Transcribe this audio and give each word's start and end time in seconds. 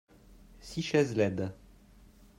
six 0.69 0.81
chaises 0.83 1.13
laides. 1.15 1.51